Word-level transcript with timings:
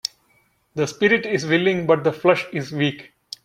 The 0.73 0.87
spirit 0.87 1.27
is 1.27 1.45
willing 1.45 1.85
but 1.85 2.03
the 2.03 2.11
flesh 2.11 2.47
is 2.51 2.71
weak. 2.71 3.13